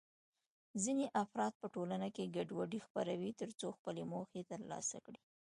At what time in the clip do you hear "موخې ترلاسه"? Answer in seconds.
4.11-4.97